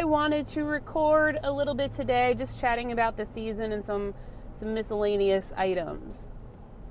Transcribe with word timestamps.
I 0.00 0.04
wanted 0.04 0.46
to 0.46 0.64
record 0.64 1.36
a 1.44 1.52
little 1.52 1.74
bit 1.74 1.92
today, 1.92 2.32
just 2.32 2.58
chatting 2.58 2.90
about 2.90 3.18
the 3.18 3.26
season 3.26 3.70
and 3.70 3.84
some 3.84 4.14
some 4.54 4.72
miscellaneous 4.72 5.52
items. 5.58 6.16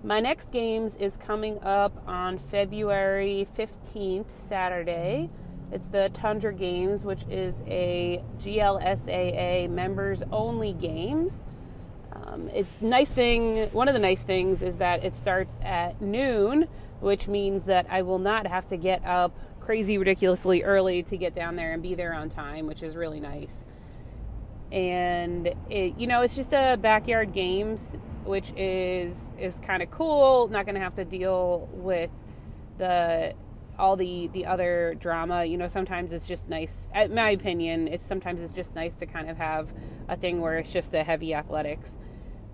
My 0.04 0.20
next 0.20 0.52
games 0.52 0.96
is 0.96 1.18
coming 1.18 1.58
up 1.64 2.04
on 2.06 2.38
February 2.38 3.48
15th, 3.58 4.30
Saturday. 4.30 5.32
It's 5.72 5.86
the 5.86 6.12
Tundra 6.14 6.54
Games, 6.54 7.04
which 7.04 7.24
is 7.32 7.64
a 7.66 8.22
GLSAA 8.38 9.72
members 9.72 10.22
only 10.32 10.74
games. 10.74 11.44
Um, 12.14 12.48
it's 12.54 12.70
nice 12.80 13.10
thing. 13.10 13.70
One 13.72 13.88
of 13.88 13.96
the 13.96 14.00
nice 14.00 14.22
things 14.22 14.62
is 14.62 14.78
that 14.78 15.04
it 15.04 15.18
starts 15.18 15.58
at 15.64 16.00
noon, 16.00 16.68
which 17.00 17.28
means 17.28 17.66
that 17.66 17.88
I 17.90 18.04
will 18.04 18.20
not 18.20 18.46
have 18.46 18.68
to 18.68 18.78
get 18.78 19.04
up 19.04 19.32
crazy 19.70 20.00
ridiculously 20.00 20.64
early 20.64 21.04
to 21.04 21.16
get 21.16 21.36
down 21.36 21.56
there 21.56 21.74
and 21.74 21.84
be 21.84 21.94
there 21.94 22.12
on 22.12 22.28
time, 22.28 22.66
which 22.66 22.82
is 22.82 22.96
really 22.96 23.20
nice. 23.20 23.66
And 24.72 25.54
it, 25.70 25.96
you 25.96 26.08
know, 26.08 26.24
it's 26.24 26.36
just 26.36 26.54
a 26.54 26.76
backyard 26.76 27.34
games, 27.34 27.96
which 28.24 28.52
is 28.58 29.32
is 29.38 29.60
kind 29.60 29.84
of 29.84 29.92
cool. 29.92 30.48
Not 30.48 30.66
going 30.66 30.74
to 30.74 30.82
have 30.82 30.96
to 30.96 31.06
deal 31.06 31.70
with 31.72 32.10
the 32.80 33.36
all 33.78 33.96
the 33.96 34.28
the 34.34 34.48
other 34.48 34.96
drama 35.00 35.46
you 35.46 35.56
know 35.56 35.68
sometimes 35.68 36.12
it's 36.12 36.28
just 36.28 36.50
nice 36.50 36.90
in 36.94 37.14
my 37.14 37.30
opinion 37.30 37.88
it's 37.88 38.06
sometimes 38.06 38.42
it's 38.42 38.52
just 38.52 38.76
nice 38.76 38.94
to 38.94 39.06
kind 39.06 39.30
of 39.30 39.38
have 39.38 39.74
a 40.10 40.18
thing 40.18 40.42
where 40.42 40.58
it's 40.58 40.74
just 40.74 40.92
the 40.92 41.02
heavy 41.02 41.34
athletics 41.34 41.98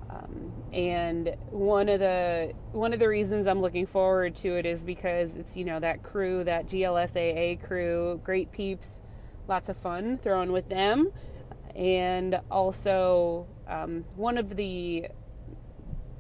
um, 0.10 0.52
and 0.74 1.36
one 1.50 1.90
of 1.90 2.00
the 2.00 2.54
one 2.72 2.94
of 2.94 3.00
the 3.00 3.08
reasons 3.08 3.48
I'm 3.48 3.62
looking 3.62 3.86
forward 3.86 4.36
to 4.38 4.58
it 4.58 4.66
is 4.66 4.84
because 4.84 5.36
it's 5.36 5.58
you 5.58 5.66
know 5.66 5.80
that 5.80 6.04
crew 6.04 6.44
that 6.44 6.68
GLSAA 6.68 7.62
crew 7.62 8.20
great 8.24 8.52
peeps 8.52 9.02
lots 9.48 9.70
of 9.70 9.78
fun 9.78 10.18
throwing 10.18 10.52
with 10.52 10.70
them 10.70 11.12
and 11.76 12.40
also 12.50 13.48
um, 13.68 14.06
one 14.16 14.38
of 14.38 14.56
the 14.56 15.08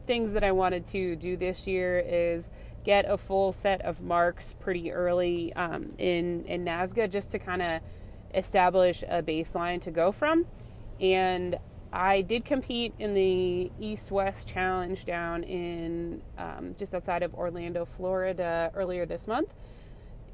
things 0.05 0.33
that 0.33 0.43
I 0.43 0.51
wanted 0.51 0.85
to 0.87 1.15
do 1.15 1.37
this 1.37 1.65
year 1.67 1.99
is 1.99 2.49
get 2.83 3.09
a 3.09 3.17
full 3.17 3.51
set 3.51 3.81
of 3.81 4.01
marks 4.01 4.53
pretty 4.59 4.91
early 4.91 5.53
um, 5.53 5.93
in 5.97 6.45
in 6.45 6.63
NASGA 6.65 7.09
just 7.09 7.31
to 7.31 7.39
kind 7.39 7.61
of 7.61 7.81
establish 8.33 9.03
a 9.03 9.23
baseline 9.23 9.81
to 9.81 9.91
go 9.91 10.11
from. 10.11 10.45
And 10.99 11.57
I 11.91 12.21
did 12.21 12.45
compete 12.45 12.93
in 12.99 13.13
the 13.13 13.71
East 13.79 14.11
West 14.11 14.47
Challenge 14.47 15.05
down 15.05 15.43
in 15.43 16.21
um, 16.37 16.75
just 16.77 16.93
outside 16.93 17.23
of 17.23 17.33
Orlando, 17.33 17.85
Florida, 17.85 18.71
earlier 18.75 19.05
this 19.05 19.27
month, 19.27 19.53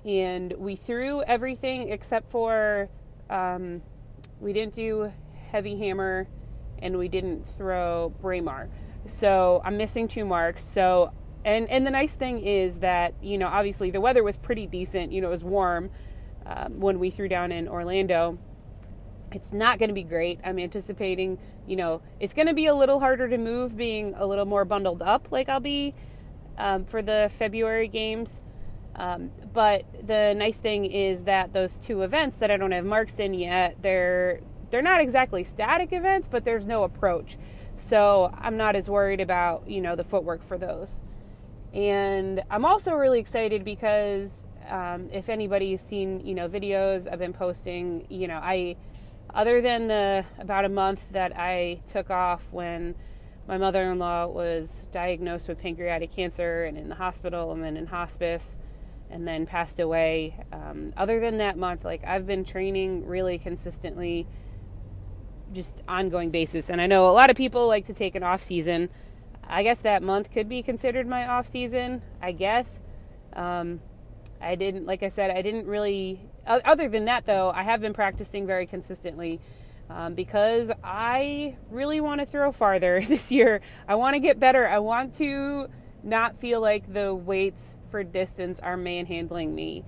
and 0.06 0.54
we 0.54 0.76
threw 0.76 1.22
everything 1.24 1.90
except 1.90 2.30
for 2.32 2.90
um, 3.30 3.82
we 4.40 4.54
didn't 4.54 4.74
do 4.74 5.14
heavy 5.52 5.78
hammer 5.78 6.28
and 6.80 6.98
we 6.98 7.08
didn't 7.08 7.46
throw 7.58 8.14
Braemar. 8.22 8.70
So 9.06 9.62
I'm 9.64 9.78
missing 9.78 10.08
two 10.08 10.26
marks. 10.26 10.64
So 10.64 11.12
and 11.44 11.70
and 11.70 11.86
the 11.86 11.92
nice 11.92 12.16
thing 12.16 12.46
is 12.46 12.80
that 12.80 13.14
you 13.22 13.38
know 13.38 13.48
obviously 13.48 13.92
the 13.92 14.02
weather 14.02 14.24
was 14.24 14.38
pretty 14.38 14.68
decent. 14.68 15.12
You 15.12 15.22
know 15.22 15.28
it 15.28 15.32
was 15.32 15.44
warm 15.44 15.92
um, 16.46 16.80
when 16.80 17.00
we 17.00 17.10
threw 17.10 17.28
down 17.28 17.52
in 17.52 17.68
Orlando. 17.68 18.38
It's 19.34 19.54
not 19.54 19.80
going 19.80 19.90
to 19.90 19.94
be 19.94 20.04
great. 20.04 20.40
I'm 20.44 20.60
anticipating 20.60 21.38
you 21.68 21.76
know 21.76 22.02
it's 22.20 22.34
going 22.34 22.48
to 22.48 22.54
be 22.54 22.66
a 22.66 22.76
little 22.76 23.00
harder 23.00 23.28
to 23.30 23.38
move, 23.38 23.78
being 23.78 24.14
a 24.16 24.26
little 24.26 24.46
more 24.46 24.66
bundled 24.66 25.02
up 25.02 25.32
like 25.32 25.50
I'll 25.50 25.60
be 25.60 25.94
um, 26.58 26.86
for 26.86 27.02
the 27.02 27.32
February 27.34 27.88
games. 27.88 28.42
Um, 28.96 29.32
but 29.54 29.86
the 30.06 30.34
nice 30.34 30.58
thing 30.58 30.86
is 30.86 31.24
that 31.24 31.54
those 31.54 31.78
two 31.78 32.02
events 32.02 32.38
that 32.38 32.52
I 32.52 32.58
don't 32.58 32.72
have 32.72 32.86
marks 32.86 33.20
in 33.20 33.34
yet, 33.34 33.78
they're 33.82 34.42
they're 34.70 34.82
not 34.82 35.02
exactly 35.02 35.44
static 35.44 35.92
events, 35.92 36.28
but 36.30 36.46
there's 36.46 36.66
no 36.66 36.84
approach. 36.84 37.38
So 37.78 38.32
I'm 38.38 38.58
not 38.58 38.76
as 38.76 38.90
worried 38.90 39.20
about, 39.20 39.68
you 39.68 39.82
know, 39.82 39.96
the 39.96 40.04
footwork 40.04 40.44
for 40.44 40.58
those. 40.58 41.02
And 41.74 42.42
I'm 42.50 42.66
also 42.66 42.94
really 42.94 43.20
excited 43.20 43.66
because 43.66 44.46
um, 44.70 45.10
if 45.12 45.30
anybody's 45.30 45.82
seen, 45.82 46.26
you 46.26 46.36
know, 46.36 46.48
videos 46.48 47.12
I've 47.12 47.20
been 47.20 47.34
posting, 47.34 48.06
you 48.10 48.28
know, 48.28 48.40
I, 48.42 48.78
other 49.34 49.62
than 49.62 49.88
the 49.88 50.26
about 50.38 50.66
a 50.66 50.70
month 50.70 51.10
that 51.12 51.36
I 51.38 51.82
took 51.90 52.10
off 52.10 52.48
when 52.52 52.96
my 53.48 53.58
mother 53.58 53.92
in 53.92 54.00
law 54.00 54.28
was 54.28 54.88
diagnosed 54.92 55.48
with 55.48 55.60
pancreatic 55.60 56.14
cancer 56.16 56.64
and 56.64 56.78
in 56.78 56.90
the 56.90 56.96
hospital 56.96 57.52
and 57.52 57.64
then 57.64 57.76
in 57.76 57.88
hospice 57.88 58.58
and 59.10 59.28
then 59.28 59.46
passed 59.46 59.80
away. 59.80 60.36
Um, 60.52 60.94
other 60.96 61.20
than 61.20 61.38
that 61.38 61.58
month, 61.58 61.84
like 61.84 62.04
I've 62.06 62.26
been 62.26 62.46
training 62.46 63.06
really 63.06 63.38
consistently, 63.38 64.28
just 65.54 65.84
ongoing 65.88 66.30
basis. 66.30 66.70
And 66.70 66.80
I 66.80 66.88
know 66.88 67.08
a 67.08 67.12
lot 67.12 67.30
of 67.30 67.36
people 67.36 67.68
like 67.68 67.86
to 67.88 67.94
take 67.94 68.16
an 68.16 68.24
off 68.24 68.44
season. 68.44 68.90
I 69.48 69.64
guess 69.64 69.80
that 69.80 70.02
month 70.02 70.32
could 70.32 70.48
be 70.48 70.64
considered 70.64 71.08
my 71.08 71.28
off 71.28 71.48
season. 71.48 72.02
I 72.22 72.32
guess. 72.32 72.82
Um, 73.34 73.82
I 74.40 74.56
didn't, 74.56 74.86
like 74.86 75.04
I 75.04 75.10
said, 75.10 75.30
I 75.32 75.42
didn't 75.42 75.68
really. 75.68 76.22
Other 76.46 76.90
than 76.90 77.06
that, 77.06 77.26
though, 77.26 77.52
I 77.52 77.64
have 77.64 77.82
been 77.82 77.94
practicing 77.94 78.48
very 78.48 78.66
consistently 78.66 79.40
um, 79.90 80.16
because 80.16 80.72
I 80.84 81.56
really 81.70 82.02
want 82.02 82.22
to 82.22 82.26
throw 82.26 82.52
farther 82.52 83.02
this 83.08 83.32
year. 83.32 83.62
I 83.88 83.96
want 83.96 84.16
to 84.16 84.20
get 84.20 84.40
better. 84.40 84.68
I 84.68 84.80
want 84.80 85.14
to 85.16 85.68
not 86.04 86.38
feel 86.38 86.62
like 86.62 86.92
the 86.92 87.14
weights 87.14 87.78
for 87.90 88.04
distance 88.04 88.60
are 88.60 88.78
manhandling 88.78 89.54
me. 89.54 89.84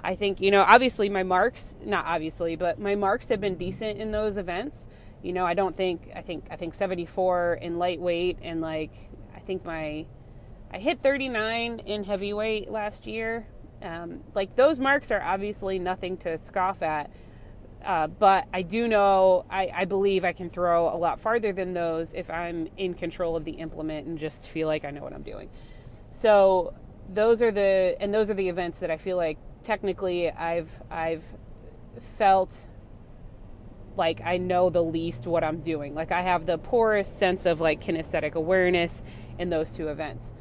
I 0.00 0.14
think, 0.14 0.40
you 0.40 0.50
know, 0.50 0.62
obviously 0.62 1.08
my 1.08 1.24
marks, 1.24 1.74
not 1.84 2.06
obviously, 2.06 2.56
but 2.56 2.78
my 2.78 2.94
marks 2.94 3.28
have 3.28 3.40
been 3.40 3.56
decent 3.56 3.98
in 3.98 4.12
those 4.12 4.36
events. 4.36 4.86
You 5.22 5.32
know, 5.32 5.44
I 5.44 5.54
don't 5.54 5.76
think, 5.76 6.10
I 6.14 6.20
think, 6.20 6.46
I 6.50 6.56
think 6.56 6.72
74 6.74 7.58
in 7.60 7.78
lightweight 7.78 8.38
and 8.40 8.60
like, 8.60 8.92
I 9.34 9.40
think 9.40 9.64
my, 9.64 10.06
I 10.70 10.78
hit 10.78 11.02
39 11.02 11.80
in 11.80 12.04
heavyweight 12.04 12.70
last 12.70 13.06
year. 13.06 13.46
Um, 13.82 14.20
like 14.34 14.56
those 14.56 14.78
marks 14.78 15.10
are 15.10 15.22
obviously 15.22 15.78
nothing 15.78 16.16
to 16.18 16.38
scoff 16.38 16.82
at. 16.82 17.10
Uh, 17.84 18.08
but 18.08 18.48
I 18.52 18.62
do 18.62 18.88
know, 18.88 19.44
I, 19.48 19.70
I, 19.72 19.84
believe 19.84 20.24
I 20.24 20.32
can 20.32 20.50
throw 20.50 20.92
a 20.92 20.98
lot 20.98 21.20
farther 21.20 21.52
than 21.52 21.74
those 21.74 22.12
if 22.12 22.28
I'm 22.28 22.68
in 22.76 22.92
control 22.92 23.36
of 23.36 23.44
the 23.44 23.52
implement 23.52 24.08
and 24.08 24.18
just 24.18 24.48
feel 24.48 24.66
like 24.66 24.84
I 24.84 24.90
know 24.90 25.02
what 25.02 25.12
I'm 25.12 25.22
doing. 25.22 25.48
So 26.10 26.74
those 27.08 27.40
are 27.40 27.52
the 27.52 27.96
and 28.00 28.12
those 28.12 28.30
are 28.30 28.34
the 28.34 28.48
events 28.48 28.80
that 28.80 28.90
I 28.90 28.96
feel 28.96 29.16
like 29.16 29.38
technically 29.62 30.30
I've 30.30 30.70
I've 30.90 31.22
felt 32.16 32.66
like 33.96 34.20
I 34.24 34.38
know 34.38 34.70
the 34.70 34.82
least 34.82 35.26
what 35.26 35.42
I'm 35.44 35.60
doing. 35.60 35.94
Like 35.94 36.12
I 36.12 36.22
have 36.22 36.46
the 36.46 36.58
poorest 36.58 37.18
sense 37.18 37.46
of 37.46 37.60
like 37.60 37.82
kinesthetic 37.82 38.34
awareness 38.34 39.02
in 39.38 39.50
those 39.50 39.72
two 39.72 39.88
events. 39.88 40.32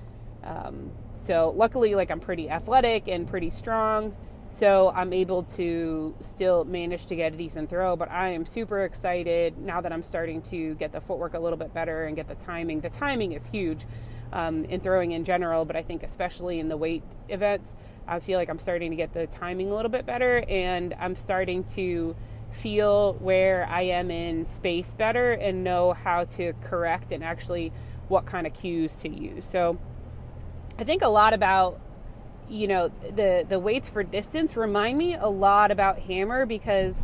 Um, 0.43 0.91
so 1.21 1.53
luckily, 1.55 1.95
like 1.95 2.11
I'm 2.11 2.19
pretty 2.19 2.49
athletic 2.49 3.07
and 3.07 3.27
pretty 3.27 3.49
strong, 3.49 4.15
so 4.49 4.91
I'm 4.95 5.13
able 5.13 5.43
to 5.43 6.15
still 6.21 6.63
manage 6.65 7.05
to 7.07 7.15
get 7.15 7.33
a 7.33 7.37
decent 7.37 7.69
throw. 7.69 7.95
But 7.95 8.11
I 8.11 8.29
am 8.29 8.45
super 8.45 8.83
excited 8.83 9.57
now 9.57 9.81
that 9.81 9.91
I'm 9.91 10.03
starting 10.03 10.41
to 10.43 10.75
get 10.75 10.91
the 10.91 11.01
footwork 11.01 11.33
a 11.33 11.39
little 11.39 11.57
bit 11.57 11.73
better 11.73 12.05
and 12.05 12.15
get 12.15 12.27
the 12.27 12.35
timing. 12.35 12.81
The 12.81 12.89
timing 12.89 13.33
is 13.33 13.47
huge 13.47 13.85
um, 14.31 14.65
in 14.65 14.79
throwing 14.79 15.11
in 15.11 15.25
general, 15.25 15.65
but 15.65 15.75
I 15.75 15.83
think 15.83 16.03
especially 16.03 16.59
in 16.59 16.69
the 16.69 16.77
weight 16.77 17.03
events, 17.29 17.75
I 18.07 18.19
feel 18.19 18.39
like 18.39 18.49
I'm 18.49 18.59
starting 18.59 18.91
to 18.91 18.97
get 18.97 19.13
the 19.13 19.27
timing 19.27 19.69
a 19.69 19.75
little 19.75 19.91
bit 19.91 20.05
better, 20.05 20.43
and 20.47 20.93
I'm 20.99 21.15
starting 21.15 21.63
to 21.75 22.15
feel 22.51 23.13
where 23.15 23.67
I 23.69 23.81
am 23.81 24.09
in 24.09 24.45
space 24.45 24.93
better 24.93 25.33
and 25.33 25.63
know 25.63 25.93
how 25.93 26.23
to 26.23 26.53
correct 26.63 27.11
and 27.11 27.23
actually 27.23 27.73
what 28.07 28.25
kind 28.25 28.47
of 28.47 28.53
cues 28.53 28.95
to 28.97 29.09
use. 29.09 29.45
So 29.45 29.77
I 30.79 30.83
think 30.83 31.01
a 31.01 31.07
lot 31.07 31.33
about 31.33 31.79
you 32.49 32.67
know 32.67 32.89
the 32.89 33.45
the 33.47 33.59
weights 33.59 33.89
for 33.89 34.03
distance 34.03 34.55
remind 34.55 34.97
me 34.97 35.15
a 35.15 35.27
lot 35.27 35.71
about 35.71 35.99
hammer 35.99 36.45
because 36.45 37.03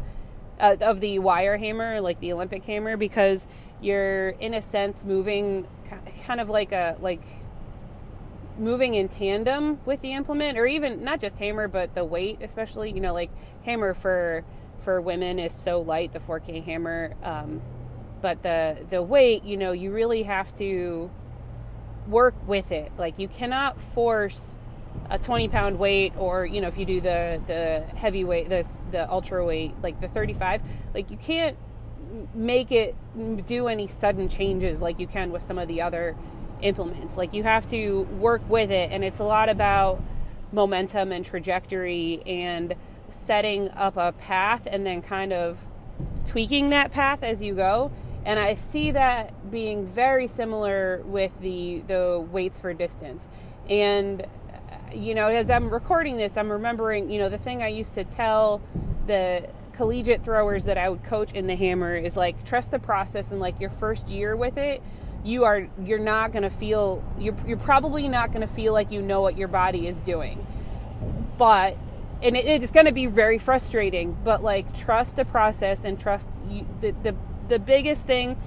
uh, 0.59 0.77
of 0.79 1.01
the 1.01 1.19
wire 1.19 1.57
hammer 1.57 1.99
like 1.99 2.19
the 2.19 2.31
Olympic 2.31 2.63
hammer 2.65 2.95
because 2.95 3.47
you're 3.81 4.29
in 4.29 4.53
a 4.53 4.61
sense 4.61 5.03
moving 5.03 5.67
kind 6.25 6.39
of 6.39 6.49
like 6.49 6.71
a 6.71 6.95
like 7.01 7.21
moving 8.57 8.93
in 8.93 9.09
tandem 9.09 9.79
with 9.85 9.99
the 10.01 10.13
implement 10.13 10.57
or 10.57 10.67
even 10.67 11.03
not 11.03 11.19
just 11.19 11.39
hammer 11.39 11.67
but 11.67 11.95
the 11.95 12.05
weight 12.05 12.37
especially 12.41 12.91
you 12.91 13.01
know 13.01 13.11
like 13.13 13.31
hammer 13.65 13.93
for 13.93 14.45
for 14.81 15.01
women 15.01 15.39
is 15.39 15.53
so 15.53 15.81
light 15.81 16.13
the 16.13 16.19
4k 16.19 16.63
hammer 16.63 17.15
um, 17.23 17.61
but 18.21 18.43
the 18.43 18.77
the 18.91 19.01
weight 19.01 19.43
you 19.43 19.57
know 19.57 19.71
you 19.71 19.91
really 19.91 20.23
have 20.23 20.53
to 20.55 21.09
work 22.07 22.35
with 22.47 22.71
it 22.71 22.91
like 22.97 23.17
you 23.17 23.27
cannot 23.27 23.79
force 23.79 24.41
a 25.09 25.17
20 25.17 25.47
pound 25.47 25.79
weight 25.79 26.13
or 26.17 26.45
you 26.45 26.61
know 26.61 26.67
if 26.67 26.77
you 26.77 26.85
do 26.85 27.01
the 27.01 27.41
the 27.47 27.83
heavy 27.97 28.23
weight 28.23 28.49
this 28.49 28.81
the 28.91 29.09
ultra 29.09 29.43
weight 29.45 29.73
like 29.81 29.99
the 30.01 30.07
35 30.07 30.61
like 30.93 31.09
you 31.09 31.17
can't 31.17 31.57
make 32.33 32.71
it 32.71 32.95
do 33.45 33.67
any 33.67 33.87
sudden 33.87 34.29
changes 34.29 34.81
like 34.81 34.99
you 34.99 35.07
can 35.07 35.31
with 35.31 35.41
some 35.41 35.57
of 35.57 35.67
the 35.67 35.81
other 35.81 36.15
implements. 36.63 37.17
Like 37.17 37.33
you 37.33 37.43
have 37.43 37.67
to 37.69 38.01
work 38.19 38.47
with 38.49 38.71
it, 38.71 38.91
and 38.91 39.03
it's 39.03 39.19
a 39.19 39.23
lot 39.23 39.49
about 39.49 40.01
momentum 40.51 41.11
and 41.11 41.25
trajectory 41.25 42.21
and 42.25 42.75
setting 43.09 43.69
up 43.71 43.97
a 43.97 44.11
path 44.13 44.67
and 44.67 44.85
then 44.85 45.01
kind 45.01 45.33
of 45.33 45.59
tweaking 46.25 46.69
that 46.69 46.91
path 46.91 47.21
as 47.23 47.43
you 47.43 47.53
go. 47.53 47.91
And 48.25 48.39
I 48.39 48.55
see 48.55 48.91
that 48.91 49.51
being 49.51 49.85
very 49.85 50.27
similar 50.27 51.01
with 51.05 51.39
the 51.41 51.83
the 51.87 52.25
weights 52.31 52.59
for 52.59 52.73
distance. 52.73 53.27
And 53.69 54.25
you 54.93 55.15
know, 55.15 55.27
as 55.27 55.49
I'm 55.49 55.69
recording 55.69 56.17
this, 56.17 56.37
I'm 56.37 56.51
remembering, 56.51 57.09
you 57.09 57.19
know, 57.19 57.29
the 57.29 57.37
thing 57.37 57.63
I 57.63 57.69
used 57.69 57.95
to 57.95 58.03
tell 58.03 58.61
the 59.07 59.49
collegiate 59.73 60.23
throwers 60.23 60.65
that 60.65 60.77
I 60.77 60.87
would 60.87 61.03
coach 61.03 61.33
in 61.33 61.47
the 61.47 61.55
hammer 61.55 61.95
is 61.95 62.15
like 62.15 62.45
trust 62.45 62.71
the 62.71 62.79
process 62.79 63.31
and 63.31 63.41
like 63.41 63.59
your 63.59 63.71
first 63.71 64.09
year 64.09 64.35
with 64.35 64.57
it 64.57 64.83
you 65.23 65.45
are 65.45 65.67
you're 65.83 65.99
not 65.99 66.31
going 66.31 66.43
to 66.43 66.49
feel 66.49 67.03
you're 67.17 67.35
you're 67.47 67.57
probably 67.57 68.07
not 68.07 68.31
going 68.31 68.45
to 68.45 68.53
feel 68.53 68.73
like 68.73 68.91
you 68.91 69.01
know 69.01 69.21
what 69.21 69.37
your 69.37 69.47
body 69.47 69.87
is 69.87 70.01
doing. 70.01 70.45
But 71.37 71.77
and 72.21 72.37
it, 72.37 72.45
it's 72.45 72.71
going 72.71 72.85
to 72.85 72.91
be 72.91 73.05
very 73.05 73.37
frustrating, 73.37 74.17
but 74.23 74.43
like 74.43 74.75
trust 74.75 75.15
the 75.15 75.25
process 75.25 75.85
and 75.85 75.99
trust 75.99 76.29
you, 76.47 76.67
the 76.81 76.91
the 76.91 77.15
the 77.47 77.59
biggest 77.59 78.05
thing 78.05 78.37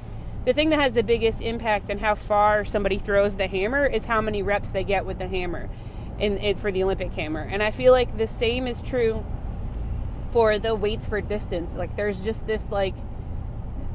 the 0.47 0.53
thing 0.53 0.71
that 0.71 0.81
has 0.81 0.93
the 0.93 1.03
biggest 1.03 1.43
impact 1.43 1.91
on 1.91 1.99
how 1.99 2.15
far 2.15 2.65
somebody 2.65 2.99
throws 2.99 3.35
the 3.35 3.49
hammer 3.49 3.85
is 3.85 4.05
how 4.05 4.21
many 4.21 4.45
reps 4.45 4.71
they 4.71 4.85
get 4.85 5.05
with 5.05 5.19
the 5.19 5.27
hammer 5.27 5.69
in 6.21 6.39
it 6.39 6.57
for 6.59 6.71
the 6.71 6.85
Olympic 6.85 7.13
hammer. 7.13 7.41
And 7.41 7.65
I 7.65 7.73
feel 7.73 7.93
like 7.93 8.17
the 8.17 8.29
same 8.29 8.69
is 8.69 8.81
true 8.81 9.25
for 10.31 10.59
the 10.61 10.77
weights 10.77 11.07
for 11.09 11.21
distance. 11.21 11.75
Like 11.75 11.97
there's 11.97 12.21
just 12.21 12.47
this 12.47 12.71
like 12.71 12.95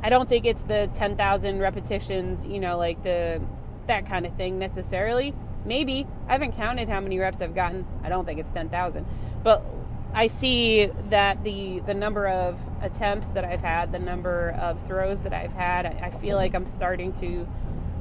I 0.03 0.09
don't 0.09 0.27
think 0.27 0.45
it's 0.45 0.63
the 0.63 0.89
10,000 0.93 1.59
repetitions, 1.59 2.45
you 2.45 2.59
know, 2.59 2.77
like 2.77 3.01
the 3.01 3.41
that 3.87 4.05
kind 4.05 4.25
of 4.25 4.35
thing 4.35 4.59
necessarily. 4.59 5.33
Maybe 5.63 6.05
I 6.27 6.33
haven't 6.33 6.53
counted 6.53 6.89
how 6.89 6.99
many 6.99 7.17
reps 7.17 7.41
I've 7.41 7.55
gotten. 7.55 7.87
I 8.03 8.09
don't 8.09 8.25
think 8.25 8.39
it's 8.39 8.51
10,000. 8.51 9.05
But 9.41 9.63
I 10.13 10.27
see 10.27 10.87
that 11.09 11.43
the 11.43 11.79
the 11.81 11.93
number 11.93 12.27
of 12.27 12.59
attempts 12.81 13.29
that 13.29 13.45
I've 13.45 13.61
had, 13.61 13.91
the 13.91 13.99
number 13.99 14.51
of 14.59 14.85
throws 14.85 15.21
that 15.21 15.33
I've 15.33 15.53
had, 15.53 15.85
I, 15.85 16.07
I 16.07 16.09
feel 16.09 16.35
like 16.35 16.53
I'm 16.53 16.65
starting 16.65 17.13
to 17.13 17.47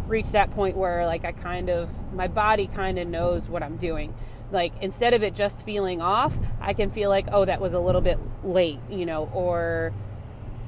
reach 0.08 0.30
that 0.30 0.50
point 0.50 0.76
where 0.76 1.06
like 1.06 1.24
I 1.24 1.30
kind 1.32 1.70
of 1.70 1.88
my 2.12 2.26
body 2.26 2.66
kind 2.66 2.98
of 2.98 3.06
knows 3.06 3.48
what 3.48 3.62
I'm 3.62 3.76
doing. 3.76 4.12
Like 4.50 4.72
instead 4.80 5.14
of 5.14 5.22
it 5.22 5.34
just 5.34 5.64
feeling 5.64 6.02
off, 6.02 6.36
I 6.60 6.72
can 6.72 6.90
feel 6.90 7.10
like 7.10 7.26
oh 7.30 7.44
that 7.44 7.60
was 7.60 7.74
a 7.74 7.80
little 7.80 8.00
bit 8.00 8.18
late, 8.42 8.80
you 8.90 9.06
know, 9.06 9.30
or 9.32 9.92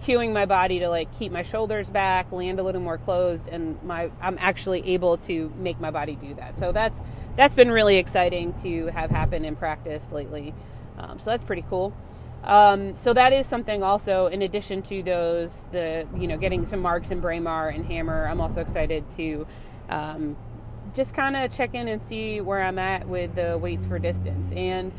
cueing 0.04 0.32
my 0.32 0.46
body 0.46 0.80
to 0.80 0.88
like 0.88 1.12
keep 1.16 1.32
my 1.32 1.42
shoulders 1.42 1.90
back, 1.90 2.30
land 2.30 2.60
a 2.60 2.62
little 2.62 2.80
more 2.80 2.98
closed, 2.98 3.48
and 3.48 3.82
my 3.82 4.10
I'm 4.20 4.38
actually 4.40 4.92
able 4.94 5.16
to 5.18 5.52
make 5.58 5.80
my 5.80 5.90
body 5.90 6.14
do 6.14 6.34
that. 6.34 6.56
So 6.56 6.70
that's 6.70 7.00
that's 7.34 7.56
been 7.56 7.70
really 7.70 7.96
exciting 7.96 8.52
to 8.62 8.86
have 8.86 9.10
happen 9.10 9.44
in 9.44 9.56
practice 9.56 10.10
lately. 10.12 10.54
Um, 10.98 11.18
so 11.18 11.30
that's 11.30 11.44
pretty 11.44 11.64
cool. 11.68 11.92
Um, 12.44 12.96
so 12.96 13.12
that 13.12 13.32
is 13.32 13.46
something 13.46 13.82
also 13.82 14.26
in 14.26 14.42
addition 14.42 14.82
to 14.82 15.02
those 15.02 15.66
the 15.70 16.06
you 16.16 16.26
know 16.26 16.36
getting 16.36 16.66
some 16.66 16.80
marks 16.80 17.10
in 17.10 17.20
Braemar 17.20 17.68
and 17.68 17.86
Hammer. 17.86 18.26
I'm 18.26 18.40
also 18.40 18.60
excited 18.60 19.08
to 19.10 19.46
um, 19.88 20.36
just 20.94 21.14
kind 21.14 21.36
of 21.36 21.52
check 21.52 21.74
in 21.74 21.86
and 21.86 22.02
see 22.02 22.40
where 22.40 22.62
I'm 22.62 22.78
at 22.78 23.06
with 23.06 23.36
the 23.36 23.58
weights 23.58 23.86
for 23.86 23.98
distance 23.98 24.52
and 24.52 24.92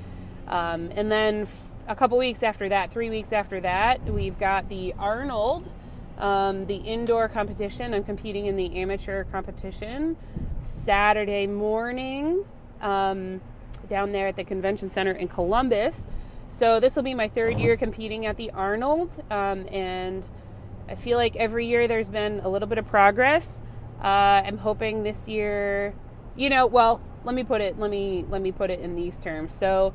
um, 0.47 0.89
and 0.95 1.11
then 1.11 1.47
a 1.87 1.95
couple 1.95 2.17
weeks 2.17 2.43
after 2.43 2.69
that, 2.69 2.91
three 2.91 3.09
weeks 3.09 3.33
after 3.33 3.59
that, 3.61 4.03
we've 4.05 4.39
got 4.39 4.69
the 4.69 4.93
Arnold, 4.97 5.69
um, 6.17 6.65
the 6.65 6.75
indoor 6.75 7.27
competition. 7.27 7.93
I'm 7.93 8.03
competing 8.03 8.45
in 8.45 8.55
the 8.55 8.75
amateur 8.77 9.25
competition 9.25 10.15
Saturday 10.57 11.47
morning 11.47 12.45
um, 12.81 13.41
down 13.87 14.11
there 14.11 14.27
at 14.27 14.35
the 14.35 14.43
convention 14.43 14.89
center 14.89 15.11
in 15.11 15.27
Columbus. 15.27 16.05
So 16.49 16.79
this 16.79 16.95
will 16.95 17.03
be 17.03 17.13
my 17.13 17.27
third 17.27 17.57
year 17.57 17.75
competing 17.75 18.25
at 18.25 18.37
the 18.37 18.51
Arnold, 18.51 19.23
um, 19.31 19.67
and 19.71 20.27
I 20.87 20.95
feel 20.95 21.17
like 21.17 21.35
every 21.35 21.65
year 21.65 21.87
there's 21.87 22.09
been 22.09 22.41
a 22.41 22.49
little 22.49 22.67
bit 22.67 22.77
of 22.77 22.87
progress. 22.87 23.59
Uh, 24.03 24.43
I'm 24.45 24.59
hoping 24.59 25.03
this 25.03 25.27
year, 25.27 25.95
you 26.35 26.49
know, 26.49 26.67
well, 26.67 27.01
let 27.23 27.33
me 27.33 27.43
put 27.43 27.61
it, 27.61 27.79
let 27.79 27.89
me 27.89 28.25
let 28.29 28.41
me 28.41 28.51
put 28.51 28.69
it 28.69 28.81
in 28.81 28.95
these 28.95 29.17
terms. 29.17 29.53
So 29.53 29.93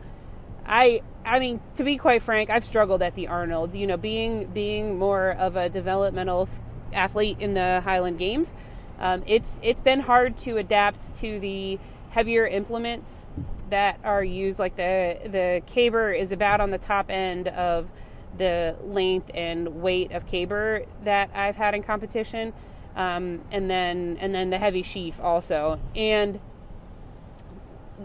I 0.67 1.02
I 1.25 1.38
mean, 1.38 1.61
to 1.76 1.84
be 1.84 1.96
quite 1.96 2.23
frank, 2.23 2.50
I've 2.50 2.64
struggled 2.64 3.02
at 3.02 3.14
the 3.14 3.29
Arnold. 3.29 3.75
You 3.75 3.87
know, 3.87 3.96
being 3.96 4.46
being 4.46 4.99
more 4.99 5.31
of 5.31 5.56
a 5.56 5.69
developmental 5.69 6.49
athlete 6.93 7.37
in 7.38 7.55
the 7.55 7.82
Highland 7.84 8.19
Games, 8.19 8.55
um, 8.99 9.23
it's 9.26 9.61
it's 9.62 9.81
been 9.81 10.00
hard 10.00 10.37
to 10.38 10.56
adapt 10.56 11.14
to 11.20 11.38
the 11.38 11.79
heavier 12.11 12.46
implements 12.46 13.26
that 13.70 14.00
are 14.05 14.25
used. 14.25 14.59
Like 14.59 14.76
the 14.76 15.19
the 15.25 15.62
caber 15.67 16.12
is 16.12 16.32
about 16.32 16.61
on 16.61 16.70
the 16.70 16.79
top 16.79 17.11
end 17.11 17.49
of 17.49 17.88
the 18.37 18.76
length 18.82 19.31
and 19.35 19.82
weight 19.82 20.12
of 20.12 20.26
caber 20.26 20.85
that 21.05 21.31
I've 21.35 21.56
had 21.56 21.75
in 21.75 21.82
competition, 21.82 22.53
um, 22.97 23.43
and 23.50 23.70
then 23.70 24.19
and 24.20 24.35
then 24.35 24.50
the 24.50 24.59
heavy 24.59 24.82
sheaf 24.82 25.20
also 25.20 25.81
and 25.94 26.41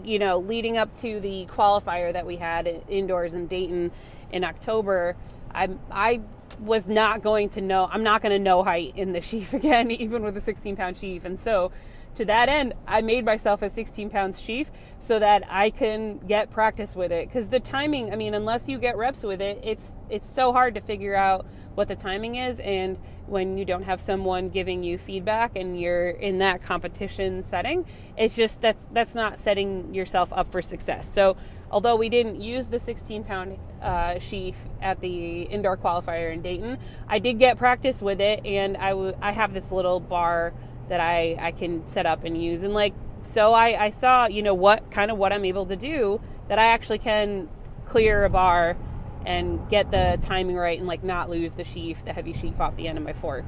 you 0.02 0.18
know, 0.18 0.38
leading 0.38 0.76
up 0.76 0.94
to 1.00 1.20
the 1.20 1.46
qualifier 1.46 2.12
that 2.12 2.26
we 2.26 2.36
had 2.36 2.82
indoors 2.88 3.34
in 3.34 3.46
Dayton 3.46 3.92
in 4.32 4.44
October, 4.44 5.16
I 5.54 5.70
I 5.90 6.20
was 6.58 6.86
not 6.86 7.22
going 7.22 7.50
to 7.50 7.60
know. 7.60 7.88
I'm 7.90 8.02
not 8.02 8.22
going 8.22 8.32
to 8.32 8.38
know 8.38 8.62
height 8.62 8.94
in 8.96 9.12
the 9.12 9.20
sheaf 9.20 9.52
again, 9.52 9.90
even 9.90 10.22
with 10.22 10.36
a 10.36 10.40
16 10.40 10.76
pound 10.76 10.96
sheaf. 10.96 11.24
And 11.24 11.38
so, 11.38 11.70
to 12.14 12.24
that 12.26 12.48
end, 12.48 12.74
I 12.86 13.00
made 13.00 13.24
myself 13.24 13.62
a 13.62 13.68
16 13.68 14.10
pound 14.10 14.36
sheaf 14.36 14.70
so 15.00 15.18
that 15.18 15.42
I 15.48 15.70
can 15.70 16.18
get 16.18 16.50
practice 16.50 16.96
with 16.96 17.12
it. 17.12 17.28
Because 17.28 17.48
the 17.48 17.60
timing, 17.60 18.12
I 18.12 18.16
mean, 18.16 18.34
unless 18.34 18.68
you 18.68 18.78
get 18.78 18.96
reps 18.96 19.22
with 19.22 19.40
it, 19.40 19.60
it's 19.62 19.94
it's 20.08 20.28
so 20.28 20.52
hard 20.52 20.74
to 20.74 20.80
figure 20.80 21.14
out 21.14 21.46
what 21.74 21.88
the 21.88 21.96
timing 21.96 22.36
is 22.36 22.60
and 22.60 22.98
when 23.26 23.56
you 23.58 23.64
don't 23.64 23.84
have 23.84 24.00
someone 24.00 24.48
giving 24.48 24.84
you 24.84 24.98
feedback 24.98 25.56
and 25.56 25.80
you're 25.80 26.10
in 26.10 26.38
that 26.38 26.62
competition 26.62 27.42
setting 27.42 27.84
it's 28.16 28.36
just 28.36 28.60
that's 28.60 28.86
that's 28.92 29.14
not 29.14 29.38
setting 29.38 29.94
yourself 29.94 30.32
up 30.32 30.50
for 30.52 30.62
success 30.62 31.12
so 31.12 31.36
although 31.70 31.96
we 31.96 32.08
didn't 32.08 32.40
use 32.40 32.68
the 32.68 32.78
16 32.78 33.24
pound 33.24 33.58
uh, 33.82 34.18
sheaf 34.18 34.56
at 34.80 35.00
the 35.00 35.42
indoor 35.42 35.76
qualifier 35.76 36.32
in 36.32 36.42
dayton 36.42 36.78
i 37.08 37.18
did 37.18 37.38
get 37.38 37.56
practice 37.56 38.00
with 38.00 38.20
it 38.20 38.44
and 38.44 38.76
I, 38.76 38.90
w- 38.90 39.16
I 39.20 39.32
have 39.32 39.52
this 39.52 39.72
little 39.72 40.00
bar 40.00 40.52
that 40.88 41.00
I, 41.00 41.36
I 41.40 41.52
can 41.52 41.88
set 41.88 42.06
up 42.06 42.24
and 42.24 42.40
use 42.40 42.62
and 42.62 42.74
like 42.74 42.94
so 43.22 43.52
I, 43.52 43.84
I 43.86 43.90
saw 43.90 44.26
you 44.26 44.42
know 44.42 44.54
what 44.54 44.90
kind 44.90 45.10
of 45.10 45.16
what 45.16 45.32
i'm 45.32 45.44
able 45.44 45.66
to 45.66 45.76
do 45.76 46.20
that 46.48 46.58
i 46.58 46.64
actually 46.64 46.98
can 46.98 47.48
clear 47.86 48.24
a 48.24 48.30
bar 48.30 48.76
and 49.26 49.68
get 49.68 49.90
the 49.90 50.18
timing 50.20 50.56
right 50.56 50.78
and 50.78 50.86
like 50.86 51.02
not 51.02 51.30
lose 51.30 51.54
the 51.54 51.64
sheaf, 51.64 52.04
the 52.04 52.12
heavy 52.12 52.32
sheaf 52.32 52.60
off 52.60 52.76
the 52.76 52.88
end 52.88 52.98
of 52.98 53.04
my 53.04 53.12
fork. 53.12 53.44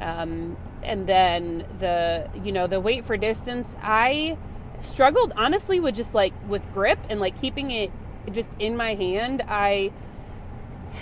Um, 0.00 0.56
and 0.82 1.06
then 1.06 1.66
the 1.78 2.30
you 2.42 2.52
know 2.52 2.66
the 2.66 2.80
weight 2.80 3.04
for 3.04 3.16
distance, 3.16 3.76
I 3.82 4.38
struggled 4.80 5.32
honestly 5.36 5.78
with 5.78 5.94
just 5.94 6.14
like 6.14 6.32
with 6.48 6.72
grip 6.72 6.98
and 7.10 7.20
like 7.20 7.38
keeping 7.40 7.70
it 7.70 7.92
just 8.32 8.50
in 8.58 8.76
my 8.76 8.94
hand. 8.94 9.42
I 9.46 9.92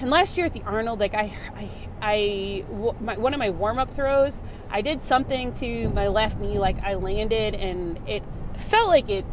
and 0.01 0.11
last 0.11 0.37
year 0.37 0.47
at 0.47 0.53
the 0.53 0.63
Arnold, 0.63 1.01
like 1.01 1.15
I, 1.15 1.33
I, 1.57 1.71
I 2.03 2.65
my, 3.01 3.17
one 3.17 3.35
of 3.35 3.39
my 3.39 3.51
warm 3.51 3.79
up 3.79 3.95
throws, 3.95 4.41
I 4.71 4.81
did 4.81 5.03
something 5.03 5.55
to 5.55 5.89
my 5.91 6.09
left 6.09 6.39
knee, 6.39 6.59
like 6.59 6.83
I 6.83 6.95
landed 6.95 7.55
and 7.55 7.99
it 8.09 8.23
felt 8.57 8.89
like 8.89 9.09
it 9.09 9.25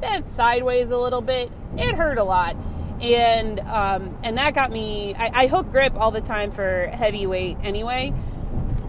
bent 0.00 0.32
sideways 0.32 0.90
a 0.90 0.98
little 0.98 1.20
bit. 1.20 1.50
It 1.76 1.94
hurt 1.96 2.18
a 2.18 2.24
lot 2.24 2.56
and 3.00 3.60
um, 3.60 4.16
and 4.22 4.38
that 4.38 4.54
got 4.54 4.70
me. 4.70 5.14
I, 5.14 5.42
I 5.42 5.46
hook 5.46 5.70
grip 5.70 5.94
all 5.96 6.10
the 6.10 6.20
time 6.20 6.50
for 6.50 6.86
heavyweight 6.92 7.58
anyway, 7.62 8.12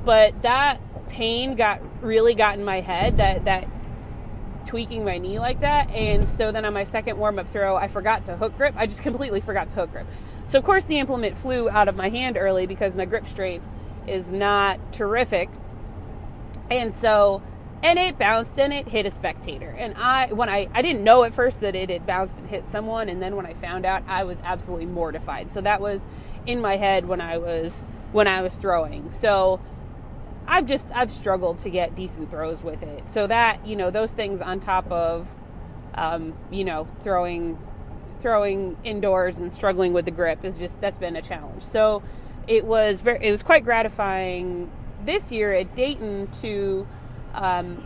but 0.06 0.42
that 0.44 0.80
pain 1.10 1.56
got 1.56 1.82
really 2.02 2.36
got 2.36 2.58
in 2.58 2.64
my 2.64 2.82
head. 2.82 3.18
That 3.18 3.46
that 3.46 3.68
tweaking 4.66 5.06
my 5.06 5.18
knee 5.18 5.40
like 5.40 5.62
that, 5.62 5.90
and 5.92 6.28
so 6.28 6.52
then 6.52 6.66
on 6.66 6.74
my 6.74 6.84
second 6.84 7.18
warm 7.18 7.40
up 7.40 7.52
throw, 7.52 7.76
I 7.76 7.88
forgot 7.88 8.26
to 8.26 8.38
hook 8.38 8.56
grip. 8.58 8.76
I 8.78 8.86
just 8.86 9.02
completely 9.02 9.42
forgot 9.42 9.70
to 9.70 9.76
hook 9.76 9.92
grip. 9.92 10.08
So 10.50 10.60
of 10.60 10.64
course 10.64 10.86
the 10.86 11.00
implement 11.00 11.36
flew 11.36 11.70
out 11.70 11.88
of 11.88 11.96
my 11.96 12.10
hand 12.10 12.38
early 12.38 12.68
because 12.68 12.96
my 12.96 13.06
grip 13.06 13.28
strength 13.28 13.66
is 14.08 14.32
not 14.32 14.94
terrific, 14.94 15.50
and 16.70 16.94
so 16.94 17.42
and 17.84 18.00
it 18.00 18.18
bounced 18.18 18.60
and 18.60 18.74
it 18.74 18.88
hit 18.88 19.06
a 19.06 19.12
spectator. 19.12 19.70
And 19.70 19.94
i 19.96 20.32
when 20.34 20.50
i 20.50 20.68
i 20.74 20.82
didn't 20.82 21.04
know 21.04 21.24
at 21.24 21.34
first 21.34 21.62
that 21.62 21.76
it 21.76 21.90
had 21.90 22.06
bounced 22.06 22.40
and 22.40 22.50
hit 22.50 22.68
someone. 22.68 23.10
And 23.10 23.22
then 23.22 23.36
when 23.36 23.46
i 23.46 23.54
found 23.54 23.86
out 23.86 24.04
i 24.08 24.24
was 24.24 24.42
absolutely 24.44 24.88
mortified. 24.88 25.52
So 25.52 25.62
that 25.62 25.82
was 25.82 26.06
in 26.46 26.62
my 26.62 26.78
head 26.78 27.08
when 27.08 27.22
i 27.22 27.38
was 27.38 27.86
when 28.12 28.28
i 28.28 28.42
was 28.42 28.56
throwing. 28.56 29.12
So 29.12 29.60
i've 30.48 30.66
just 30.66 30.92
i've 30.96 31.12
struggled 31.12 31.60
to 31.60 31.70
get 31.70 31.96
decent 31.96 32.32
throws 32.32 32.64
with 32.64 32.82
it. 32.84 33.10
So 33.10 33.28
that 33.28 33.66
you 33.66 33.76
know 33.76 33.92
those 33.92 34.12
things 34.12 34.42
on 34.42 34.60
top 34.60 34.92
of 34.92 35.34
um, 35.94 36.34
you 36.52 36.66
know 36.66 36.88
throwing 37.02 37.58
throwing 38.20 38.76
indoors 38.84 39.38
and 39.38 39.54
struggling 39.54 39.94
with 39.94 40.06
the 40.06 40.12
grip 40.12 40.44
is 40.44 40.58
just 40.58 40.82
that's 40.82 40.98
been 40.98 41.16
a 41.16 41.22
challenge. 41.22 41.62
So 41.62 42.02
it 42.48 42.66
was 42.66 43.02
very 43.02 43.26
it 43.26 43.32
was 43.32 43.44
quite 43.44 43.64
gratifying 43.64 44.72
this 45.06 45.32
year 45.32 45.54
at 45.54 45.76
dayton 45.76 46.28
to 46.42 46.88
um, 47.34 47.84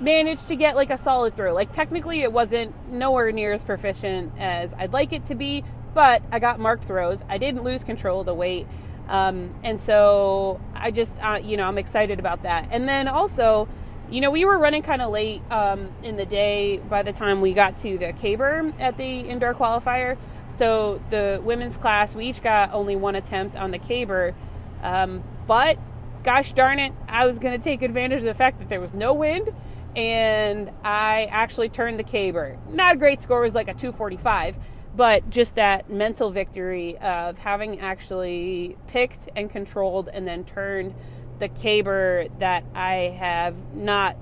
managed 0.00 0.48
to 0.48 0.56
get 0.56 0.76
like 0.76 0.90
a 0.90 0.96
solid 0.96 1.36
throw. 1.36 1.52
Like 1.54 1.72
technically, 1.72 2.22
it 2.22 2.32
wasn't 2.32 2.90
nowhere 2.90 3.32
near 3.32 3.52
as 3.52 3.62
proficient 3.62 4.32
as 4.38 4.74
I'd 4.74 4.92
like 4.92 5.12
it 5.12 5.26
to 5.26 5.34
be, 5.34 5.64
but 5.94 6.22
I 6.30 6.38
got 6.38 6.60
marked 6.60 6.84
throws. 6.84 7.24
I 7.28 7.38
didn't 7.38 7.64
lose 7.64 7.84
control 7.84 8.20
of 8.20 8.26
the 8.26 8.34
weight. 8.34 8.66
Um, 9.08 9.54
and 9.64 9.80
so 9.80 10.60
I 10.74 10.90
just, 10.90 11.22
uh, 11.24 11.40
you 11.42 11.56
know, 11.56 11.64
I'm 11.64 11.78
excited 11.78 12.18
about 12.18 12.42
that. 12.42 12.68
And 12.70 12.88
then 12.88 13.08
also, 13.08 13.68
you 14.10 14.20
know, 14.20 14.30
we 14.30 14.44
were 14.44 14.58
running 14.58 14.82
kind 14.82 15.02
of 15.02 15.10
late 15.10 15.42
um, 15.50 15.92
in 16.02 16.16
the 16.16 16.26
day 16.26 16.78
by 16.78 17.02
the 17.02 17.12
time 17.12 17.40
we 17.40 17.54
got 17.54 17.78
to 17.78 17.98
the 17.98 18.12
caber 18.12 18.72
at 18.78 18.96
the 18.96 19.20
indoor 19.20 19.54
qualifier. 19.54 20.16
So 20.56 21.02
the 21.10 21.40
women's 21.42 21.76
class, 21.76 22.14
we 22.14 22.26
each 22.26 22.42
got 22.42 22.72
only 22.72 22.96
one 22.96 23.14
attempt 23.14 23.56
on 23.56 23.70
the 23.70 23.78
caber. 23.78 24.34
Um, 24.82 25.22
but 25.46 25.78
gosh 26.22 26.52
darn 26.52 26.78
it, 26.78 26.92
I 27.08 27.26
was 27.26 27.38
going 27.38 27.58
to 27.58 27.62
take 27.62 27.82
advantage 27.82 28.18
of 28.18 28.24
the 28.24 28.34
fact 28.34 28.58
that 28.58 28.68
there 28.68 28.80
was 28.80 28.94
no 28.94 29.12
wind 29.14 29.52
and 29.96 30.70
I 30.84 31.24
actually 31.30 31.68
turned 31.68 31.98
the 31.98 32.04
caber. 32.04 32.58
Not 32.70 32.94
a 32.94 32.98
great 32.98 33.22
score, 33.22 33.40
was 33.40 33.54
like 33.54 33.68
a 33.68 33.74
245, 33.74 34.58
but 34.94 35.28
just 35.30 35.54
that 35.56 35.90
mental 35.90 36.30
victory 36.30 36.96
of 36.98 37.38
having 37.38 37.80
actually 37.80 38.76
picked 38.86 39.28
and 39.34 39.50
controlled 39.50 40.08
and 40.08 40.26
then 40.26 40.44
turned 40.44 40.94
the 41.38 41.48
caber 41.48 42.26
that 42.38 42.64
I 42.74 43.16
have 43.18 43.56
not 43.74 44.16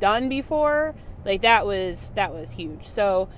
done 0.00 0.28
before. 0.28 0.94
Like 1.24 1.42
that 1.42 1.66
was 1.66 2.12
that 2.14 2.32
was 2.32 2.52
huge. 2.52 2.86
So 2.86 3.28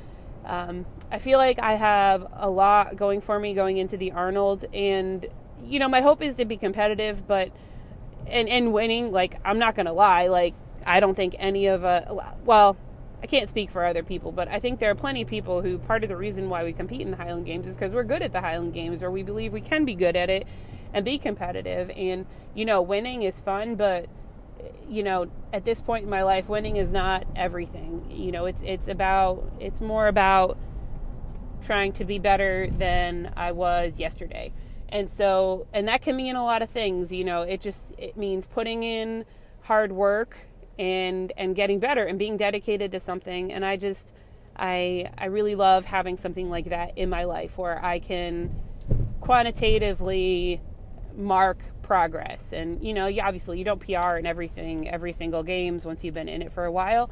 um, 0.44 0.87
I 1.10 1.18
feel 1.18 1.38
like 1.38 1.58
I 1.58 1.75
have 1.75 2.26
a 2.32 2.49
lot 2.49 2.96
going 2.96 3.20
for 3.20 3.38
me 3.38 3.54
going 3.54 3.78
into 3.78 3.96
the 3.96 4.12
Arnold, 4.12 4.64
and 4.72 5.26
you 5.64 5.78
know 5.78 5.88
my 5.88 6.00
hope 6.00 6.22
is 6.22 6.37
to 6.37 6.44
be 6.44 6.56
competitive, 6.56 7.26
but 7.26 7.50
and 8.30 8.49
and 8.49 8.72
winning. 8.72 9.12
Like 9.12 9.40
I'm 9.44 9.58
not 9.58 9.75
gonna 9.75 9.92
lie, 9.92 10.28
like 10.28 10.54
I 10.87 11.00
don't 11.00 11.14
think 11.14 11.37
any 11.38 11.66
of 11.66 11.84
a 11.84 12.34
well. 12.44 12.76
I 13.22 13.26
can't 13.26 13.50
speak 13.50 13.70
for 13.70 13.84
other 13.84 14.02
people, 14.02 14.32
but 14.32 14.49
I 14.49 14.60
think 14.60 14.80
there 14.80 14.90
are 14.90 14.94
plenty 14.94 15.20
of 15.20 15.28
people 15.28 15.60
who 15.60 15.76
part 15.76 16.02
of 16.02 16.08
the 16.08 16.16
reason 16.16 16.49
why 16.49 16.64
we 16.64 16.72
compete 16.72 17.02
in 17.02 17.10
the 17.10 17.18
Highland 17.18 17.44
Games 17.44 17.66
is 17.66 17.76
because 17.76 17.92
we're 17.92 18.04
good 18.04 18.22
at 18.22 18.32
the 18.32 18.40
Highland 18.40 18.72
Games, 18.72 19.02
or 19.02 19.10
we 19.10 19.22
believe 19.22 19.52
we 19.52 19.60
can 19.60 19.84
be 19.84 19.94
good 19.94 20.16
at 20.16 20.30
it 20.30 20.46
and 20.94 21.04
be 21.04 21.18
competitive. 21.18 21.90
And 21.94 22.25
you 22.54 22.64
know, 22.64 22.80
winning 22.80 23.22
is 23.22 23.38
fun, 23.38 23.75
but 23.75 24.06
you 24.88 25.02
know, 25.02 25.30
at 25.52 25.64
this 25.64 25.80
point 25.80 26.04
in 26.04 26.10
my 26.10 26.22
life, 26.22 26.49
winning 26.49 26.76
is 26.76 26.90
not 26.90 27.26
everything. 27.37 28.06
You 28.10 28.32
know, 28.32 28.46
it's 28.46 28.62
it's 28.62 28.88
about 28.88 29.44
it's 29.60 29.80
more 29.80 30.08
about 30.08 30.58
trying 31.62 31.92
to 31.92 32.04
be 32.04 32.18
better 32.18 32.68
than 32.70 33.32
I 33.37 33.52
was 33.52 33.99
yesterday. 33.99 34.52
And 34.92 35.11
so, 35.11 35.66
and 35.73 35.87
that 35.88 36.02
can 36.02 36.16
mean 36.16 36.37
a 36.37 36.44
lot 36.44 36.62
of 36.62 36.70
things. 36.70 37.12
You 37.12 37.25
know, 37.25 37.42
it 37.42 37.61
just 37.61 37.92
it 37.97 38.16
means 38.16 38.47
putting 38.47 38.82
in 38.82 39.25
hard 39.62 39.92
work 39.92 40.37
and 40.78 41.32
and 41.37 41.54
getting 41.54 41.78
better 41.78 42.04
and 42.04 42.18
being 42.18 42.37
dedicated 42.37 42.92
to 42.92 43.00
something. 43.00 43.52
And 43.52 43.64
I 43.64 43.76
just 43.76 44.12
I 44.56 45.11
I 45.16 45.26
really 45.26 45.54
love 45.54 45.85
having 45.85 46.16
something 46.16 46.50
like 46.50 46.70
that 46.70 46.97
in 46.99 47.09
my 47.09 47.25
life 47.25 47.56
where 47.56 47.82
I 47.85 47.99
can 47.99 48.54
quantitatively 49.20 50.61
mark 51.16 51.59
progress. 51.82 52.52
And 52.52 52.82
you 52.85 52.94
know, 52.94 53.06
you, 53.06 53.23
obviously 53.23 53.59
you 53.59 53.64
don't 53.64 53.80
PR 53.80 54.16
and 54.16 54.26
everything 54.26 54.88
every 54.88 55.12
single 55.12 55.42
games 55.42 55.85
once 55.85 56.04
you've 56.04 56.14
been 56.14 56.28
in 56.28 56.42
it 56.42 56.52
for 56.52 56.64
a 56.64 56.73
while. 56.73 57.11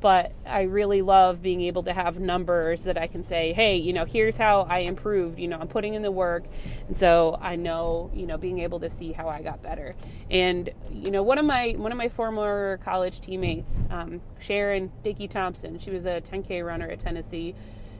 But 0.00 0.32
I 0.46 0.62
really 0.62 1.02
love 1.02 1.42
being 1.42 1.60
able 1.62 1.82
to 1.82 1.92
have 1.92 2.18
numbers 2.18 2.84
that 2.84 2.96
I 2.96 3.06
can 3.06 3.22
say, 3.22 3.52
hey, 3.52 3.76
you 3.76 3.92
know, 3.92 4.04
here's 4.04 4.36
how 4.36 4.62
I 4.62 4.78
improved. 4.78 5.38
You 5.38 5.48
know, 5.48 5.58
I'm 5.58 5.68
putting 5.68 5.94
in 5.94 6.02
the 6.02 6.10
work, 6.10 6.44
and 6.88 6.96
so 6.96 7.38
I 7.40 7.56
know, 7.56 8.10
you 8.14 8.26
know, 8.26 8.38
being 8.38 8.62
able 8.62 8.80
to 8.80 8.88
see 8.88 9.12
how 9.12 9.28
I 9.28 9.42
got 9.42 9.62
better. 9.62 9.94
And 10.30 10.70
you 10.90 11.10
know, 11.10 11.22
one 11.22 11.38
of 11.38 11.44
my 11.44 11.72
one 11.76 11.92
of 11.92 11.98
my 11.98 12.08
former 12.08 12.78
college 12.78 13.20
teammates, 13.20 13.84
um, 13.90 14.22
Sharon 14.38 14.90
Dickey 15.04 15.28
Thompson, 15.28 15.78
she 15.78 15.90
was 15.90 16.06
a 16.06 16.20
10K 16.20 16.64
runner 16.64 16.88
at 16.88 17.00
Tennessee. 17.00 17.54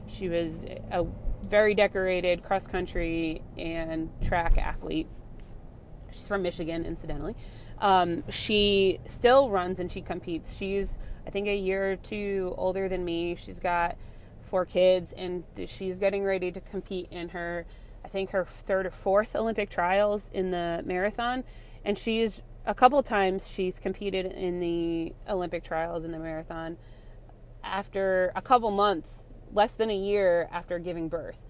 She 0.09 0.29
was 0.29 0.65
a 0.91 1.07
very 1.43 1.75
decorated 1.75 2.43
cross 2.43 2.67
country 2.67 3.43
and 3.57 4.11
track 4.23 4.59
athlete 4.59 5.07
She's 6.13 6.27
from 6.27 6.43
Michigan, 6.43 6.85
incidentally. 6.85 7.37
Um, 7.79 8.25
she 8.31 9.01
still 9.07 9.51
runs 9.51 9.81
and 9.81 9.91
she 9.91 10.01
competes. 10.01 10.57
She's, 10.57 10.99
I 11.31 11.33
think, 11.33 11.47
a 11.47 11.55
year 11.55 11.93
or 11.93 11.95
two 11.95 12.57
older 12.59 12.89
than 12.89 13.05
me. 13.05 13.37
She's 13.37 13.61
got 13.61 13.97
four 14.47 14.67
kids 14.67 15.13
and 15.13 15.45
she's 15.69 15.97
getting 15.97 16.25
ready 16.25 16.51
to 16.51 16.61
compete 16.61 17.07
in 17.13 17.29
her, 17.29 17.67
I 18.05 18.09
think, 18.09 18.31
her 18.31 18.45
third 18.45 18.85
or 18.85 18.91
fourth 18.91 19.37
Olympic 19.37 19.71
trials 19.71 20.29
in 20.35 20.51
the 20.51 20.83
marathon. 20.85 21.45
And 21.85 21.97
she's 21.97 22.43
a 22.67 22.75
couple 22.75 23.01
times 23.05 23.47
she's 23.47 23.79
competed 23.79 24.27
in 24.27 24.59
the 24.59 25.15
Olympic 25.29 25.63
trials 25.63 26.03
in 26.03 26.11
the 26.11 26.19
marathon 26.19 26.79
after 27.63 28.33
a 28.35 28.43
couple 28.43 28.73
months, 28.73 29.23
less 29.53 29.71
than 29.71 29.89
a 29.89 29.97
year 29.97 30.49
after 30.51 30.81
giving 30.81 31.09
birth. 31.09 31.41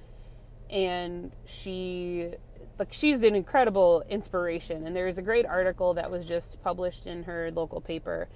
And 0.69 1.33
she 1.47 2.35
like 2.79 2.93
she's 2.93 3.23
an 3.23 3.35
incredible 3.35 4.05
inspiration. 4.11 4.87
And 4.87 4.95
there's 4.95 5.17
a 5.17 5.23
great 5.23 5.47
article 5.47 5.95
that 5.95 6.11
was 6.11 6.27
just 6.27 6.63
published 6.63 7.07
in 7.07 7.23
her 7.23 7.51
local 7.51 7.81
paper. 7.81 8.29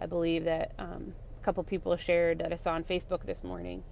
I 0.00 0.06
believe 0.06 0.44
that 0.44 0.72
um, 0.78 1.14
a 1.40 1.44
couple 1.44 1.62
people 1.64 1.96
shared 1.96 2.38
that 2.38 2.52
I 2.52 2.56
saw 2.56 2.72
on 2.72 2.84
Facebook 2.84 3.24
this 3.24 3.42
morning. 3.42 3.82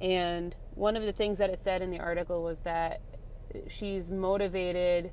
And 0.00 0.54
one 0.74 0.96
of 0.96 1.04
the 1.04 1.12
things 1.12 1.38
that 1.38 1.50
it 1.50 1.60
said 1.60 1.82
in 1.82 1.90
the 1.90 2.00
article 2.00 2.42
was 2.42 2.60
that 2.60 3.00
she's 3.68 4.10
motivated 4.10 5.12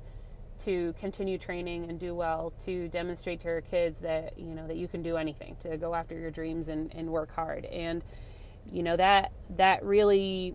to 0.58 0.94
continue 0.98 1.38
training 1.38 1.88
and 1.88 1.98
do 1.98 2.14
well 2.14 2.52
to 2.64 2.88
demonstrate 2.88 3.40
to 3.40 3.48
her 3.48 3.60
kids 3.60 4.00
that 4.00 4.38
you 4.38 4.54
know 4.54 4.66
that 4.66 4.76
you 4.76 4.86
can 4.86 5.02
do 5.02 5.16
anything 5.16 5.56
to 5.60 5.76
go 5.76 5.94
after 5.94 6.18
your 6.18 6.30
dreams 6.30 6.68
and, 6.68 6.94
and 6.94 7.08
work 7.08 7.34
hard 7.34 7.64
and 7.66 8.04
you 8.70 8.82
know 8.82 8.96
that 8.96 9.32
that 9.56 9.82
really 9.84 10.54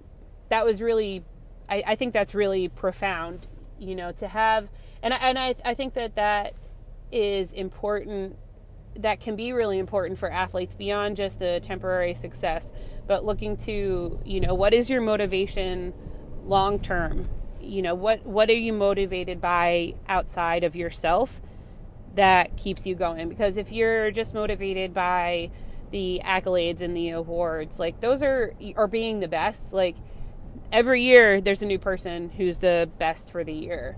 that 0.49 0.65
was 0.65 0.81
really 0.81 1.23
I, 1.67 1.83
I 1.87 1.95
think 1.95 2.13
that's 2.13 2.35
really 2.35 2.67
profound 2.69 3.47
you 3.79 3.95
know 3.95 4.11
to 4.13 4.27
have 4.27 4.69
and 5.01 5.13
and 5.13 5.37
I 5.37 5.55
I 5.65 5.73
think 5.73 5.93
that 5.95 6.15
that 6.15 6.53
is 7.11 7.53
important 7.53 8.37
that 9.01 9.19
can 9.19 9.35
be 9.35 9.53
really 9.53 9.79
important 9.79 10.19
for 10.19 10.31
athletes 10.31 10.75
beyond 10.75 11.17
just 11.17 11.39
the 11.39 11.59
temporary 11.63 12.13
success 12.13 12.71
but 13.07 13.23
looking 13.25 13.55
to 13.55 14.19
you 14.25 14.39
know 14.39 14.53
what 14.53 14.73
is 14.73 14.89
your 14.89 15.01
motivation 15.01 15.93
long 16.45 16.79
term? 16.79 17.27
You 17.61 17.81
know 17.81 17.95
what 17.95 18.25
what 18.25 18.49
are 18.49 18.53
you 18.53 18.73
motivated 18.73 19.41
by 19.41 19.95
outside 20.07 20.63
of 20.63 20.75
yourself 20.75 21.41
that 22.15 22.57
keeps 22.57 22.85
you 22.85 22.95
going? 22.95 23.29
Because 23.29 23.57
if 23.57 23.71
you're 23.71 24.11
just 24.11 24.33
motivated 24.33 24.93
by 24.93 25.51
the 25.91 26.21
accolades 26.25 26.81
and 26.81 26.95
the 26.95 27.11
awards 27.11 27.79
like 27.79 28.01
those 28.01 28.21
are 28.21 28.53
or 28.75 28.87
being 28.87 29.19
the 29.19 29.27
best. 29.27 29.73
Like 29.73 29.95
every 30.71 31.01
year 31.03 31.39
there's 31.39 31.61
a 31.61 31.65
new 31.65 31.79
person 31.79 32.29
who's 32.29 32.57
the 32.57 32.89
best 32.97 33.31
for 33.31 33.43
the 33.43 33.53
year. 33.53 33.97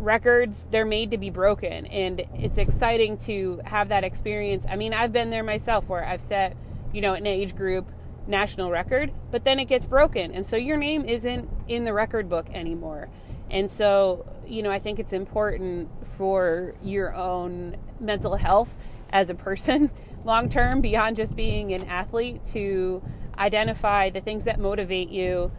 Records, 0.00 0.64
they're 0.70 0.86
made 0.86 1.10
to 1.10 1.18
be 1.18 1.28
broken, 1.28 1.84
and 1.86 2.22
it's 2.34 2.56
exciting 2.56 3.18
to 3.18 3.60
have 3.64 3.88
that 3.90 4.02
experience. 4.02 4.64
I 4.68 4.76
mean, 4.76 4.94
I've 4.94 5.12
been 5.12 5.28
there 5.28 5.42
myself 5.42 5.88
where 5.90 6.02
I've 6.02 6.22
set, 6.22 6.56
you 6.90 7.02
know, 7.02 7.12
an 7.12 7.26
age 7.26 7.54
group 7.54 7.86
national 8.26 8.70
record, 8.70 9.12
but 9.30 9.44
then 9.44 9.60
it 9.60 9.66
gets 9.66 9.84
broken, 9.84 10.32
and 10.32 10.46
so 10.46 10.56
your 10.56 10.78
name 10.78 11.04
isn't 11.04 11.50
in 11.68 11.84
the 11.84 11.92
record 11.92 12.30
book 12.30 12.46
anymore. 12.54 13.10
And 13.50 13.70
so, 13.70 14.26
you 14.46 14.62
know, 14.62 14.70
I 14.70 14.78
think 14.78 14.98
it's 14.98 15.12
important 15.12 15.90
for 16.16 16.74
your 16.82 17.14
own 17.14 17.76
mental 17.98 18.36
health 18.36 18.78
as 19.10 19.28
a 19.28 19.34
person 19.34 19.90
long 20.24 20.48
term, 20.48 20.80
beyond 20.80 21.16
just 21.16 21.36
being 21.36 21.74
an 21.74 21.84
athlete, 21.84 22.42
to 22.52 23.02
identify 23.36 24.08
the 24.08 24.22
things 24.22 24.44
that 24.44 24.58
motivate 24.58 25.10
you 25.10 25.52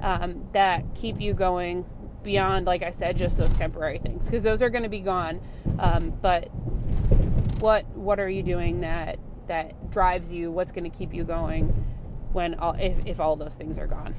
um, 0.00 0.48
that 0.52 0.94
keep 0.94 1.20
you 1.20 1.34
going 1.34 1.84
beyond, 2.22 2.66
like 2.66 2.82
I 2.82 2.90
said, 2.90 3.16
just 3.16 3.36
those 3.36 3.52
temporary 3.54 3.98
things 3.98 4.26
because 4.26 4.42
those 4.42 4.62
are 4.62 4.70
going 4.70 4.84
to 4.84 4.88
be 4.88 5.00
gone. 5.00 5.40
Um, 5.78 6.10
but 6.22 6.48
what 7.60 7.86
what 7.96 8.18
are 8.18 8.28
you 8.28 8.42
doing 8.42 8.80
that 8.80 9.18
that 9.48 9.90
drives 9.90 10.32
you? 10.32 10.50
What's 10.50 10.72
going 10.72 10.90
to 10.90 10.96
keep 10.96 11.14
you 11.14 11.24
going 11.24 11.68
when 12.32 12.54
all 12.54 12.74
if, 12.74 13.06
if 13.06 13.20
all 13.20 13.36
those 13.36 13.56
things 13.56 13.78
are 13.78 13.86
gone? 13.86 14.14